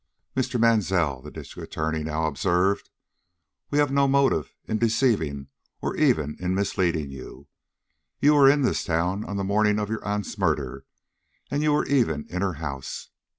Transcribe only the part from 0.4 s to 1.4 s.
Mansell," the